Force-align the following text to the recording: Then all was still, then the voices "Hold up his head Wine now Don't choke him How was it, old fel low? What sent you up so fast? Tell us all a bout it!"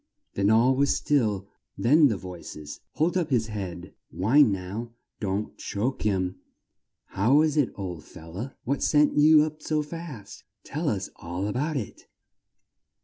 Then 0.33 0.49
all 0.49 0.75
was 0.75 0.95
still, 0.95 1.47
then 1.77 2.07
the 2.07 2.17
voices 2.17 2.79
"Hold 2.93 3.15
up 3.15 3.29
his 3.29 3.45
head 3.49 3.93
Wine 4.11 4.51
now 4.51 4.93
Don't 5.19 5.55
choke 5.59 6.01
him 6.01 6.37
How 7.09 7.35
was 7.35 7.55
it, 7.55 7.71
old 7.75 8.03
fel 8.03 8.31
low? 8.31 8.49
What 8.63 8.81
sent 8.81 9.15
you 9.15 9.43
up 9.43 9.61
so 9.61 9.83
fast? 9.83 10.43
Tell 10.63 10.89
us 10.89 11.11
all 11.17 11.45
a 11.45 11.53
bout 11.53 11.77
it!" 11.77 12.07